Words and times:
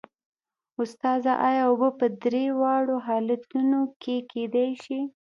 استاده 0.81 1.33
ایا 1.47 1.63
اوبه 1.69 1.89
په 1.99 2.05
درې 2.23 2.45
واړو 2.59 2.95
حالتونو 3.07 3.79
کې 4.01 4.15
کیدای 4.31 4.71
شي 4.83 4.99